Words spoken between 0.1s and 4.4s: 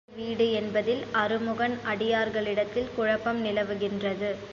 வீடு என்பதில் அறுமுகன் அடியார்களிடத்தில் குழப்பம் நிலவுகின்றது.